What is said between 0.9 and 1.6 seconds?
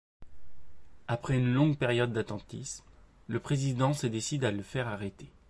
Après une